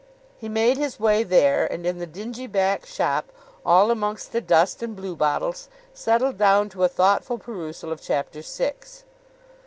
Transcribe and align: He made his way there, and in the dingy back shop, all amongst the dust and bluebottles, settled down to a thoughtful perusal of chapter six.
He 0.35 0.49
made 0.49 0.77
his 0.79 0.99
way 0.99 1.21
there, 1.21 1.71
and 1.71 1.85
in 1.85 1.99
the 1.99 2.07
dingy 2.07 2.47
back 2.47 2.87
shop, 2.87 3.31
all 3.63 3.91
amongst 3.91 4.31
the 4.31 4.41
dust 4.41 4.81
and 4.81 4.95
bluebottles, 4.95 5.69
settled 5.93 6.39
down 6.39 6.69
to 6.69 6.83
a 6.83 6.89
thoughtful 6.89 7.37
perusal 7.37 7.91
of 7.91 8.01
chapter 8.01 8.41
six. 8.41 9.03